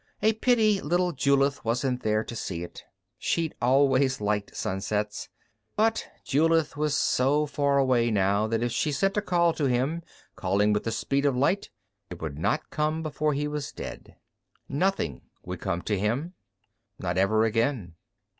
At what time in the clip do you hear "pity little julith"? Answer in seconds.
0.33-1.63